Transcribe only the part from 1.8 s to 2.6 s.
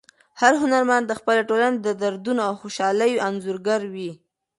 د دردونو او